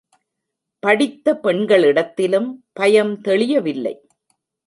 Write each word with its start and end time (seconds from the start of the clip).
படித்த 0.79 1.33
பெண்களிடத்திலும் 1.43 2.49
பயம் 2.73 3.21
தெளியவில்லை. 3.21 3.95